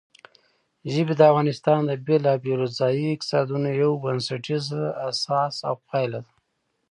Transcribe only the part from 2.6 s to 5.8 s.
ځایي اقتصادونو یو بنسټیزه اساس او